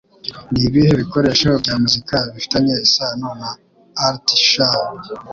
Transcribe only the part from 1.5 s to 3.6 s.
bya muzika bifitanye isano na